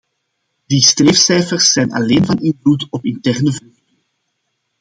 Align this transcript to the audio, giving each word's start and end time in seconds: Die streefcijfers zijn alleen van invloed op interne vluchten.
Die 0.71 0.81
streefcijfers 0.83 1.71
zijn 1.71 1.91
alleen 1.91 2.25
van 2.25 2.37
invloed 2.39 2.87
op 2.89 3.05
interne 3.05 3.51
vluchten. 3.53 3.97